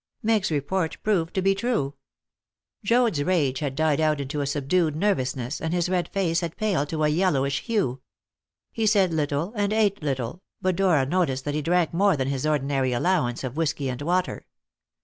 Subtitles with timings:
[0.23, 1.93] Meg's report proved to be true.
[2.83, 6.89] Joad's rage had died out into a subdued nervousness, and his red face had paled
[6.89, 8.01] to a yellowish hue.
[8.71, 12.47] He said little and ate little, but Dora noticed that he drank more than his
[12.47, 14.47] ordinary allowance of whisky and water.